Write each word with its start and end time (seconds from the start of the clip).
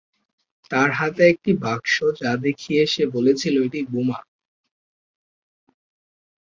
তার 0.71 0.89
হাতে 0.91 1.23
একটি 1.31 1.51
বাক্স 1.63 1.91
যা 2.19 2.31
দেখিয়ে 2.45 2.81
সে 2.93 3.03
বলেছিল 3.15 3.55
এটি 3.63 3.79
বোমা। 3.91 4.19